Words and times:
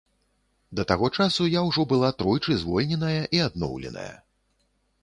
Да 0.79 0.85
таго 0.91 1.09
часу 1.19 1.47
я 1.47 1.61
ўжо 1.67 1.85
была 1.93 2.09
тройчы 2.23 2.59
звольненая 2.63 3.21
і 3.39 3.45
адноўленая. 3.51 4.13